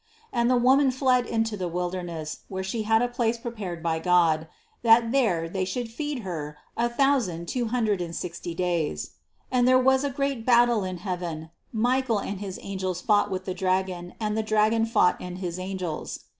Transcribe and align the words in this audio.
And 0.33 0.49
the 0.49 0.57
woman 0.57 0.89
fled 0.89 1.27
into 1.27 1.55
the 1.55 1.67
wilderness 1.67 2.39
where 2.47 2.63
she 2.63 2.81
had 2.89 3.03
a 3.03 3.07
place 3.07 3.37
prepared 3.37 3.83
by 3.83 3.99
God, 3.99 4.47
that 4.81 5.11
there 5.11 5.47
they 5.47 5.63
should 5.63 5.91
feed 5.91 6.21
her 6.23 6.57
a 6.75 6.89
thousand 6.89 7.47
two 7.47 7.65
hundred 7.67 8.01
and 8.01 8.15
sixty 8.15 8.55
days. 8.55 9.09
7. 9.09 9.17
And 9.51 9.67
there 9.67 9.77
was 9.77 10.03
a 10.03 10.09
great 10.09 10.43
battle 10.43 10.83
in 10.83 10.97
heaven; 11.05 11.51
Michael 11.71 12.17
and 12.17 12.39
his 12.39 12.57
angels 12.63 12.99
fought 12.99 13.29
with 13.29 13.45
the 13.45 13.53
dragon 13.53 14.15
and 14.19 14.35
the 14.35 14.41
dragon 14.41 14.87
fought 14.87 15.17
and 15.19 15.37
his 15.37 15.59
angels. 15.59 15.61
93 15.61 15.65
94 15.67 15.93
CITY 15.93 16.17
OF 16.17 16.19
GOD 16.19 16.23
8. 16.27 16.29